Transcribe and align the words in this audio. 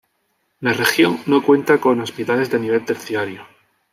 La 0.61 0.73
región 0.73 1.19
no 1.27 1.43
cuenta 1.43 1.79
con 1.79 2.01
hospitales 2.01 2.49
de 2.49 2.57
nivel 2.57 2.83
terciario. 2.83 3.45